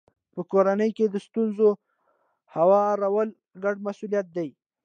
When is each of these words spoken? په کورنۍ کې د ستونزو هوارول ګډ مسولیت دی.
په 0.33 0.41
کورنۍ 0.51 0.91
کې 0.97 1.05
د 1.09 1.15
ستونزو 1.27 1.69
هوارول 2.55 3.29
ګډ 3.63 3.75
مسولیت 3.87 4.27
دی. 4.37 4.49